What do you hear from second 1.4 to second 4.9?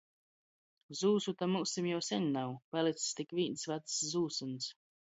to myusim jau seņ nav— palics tik vīns vacs zūsyns.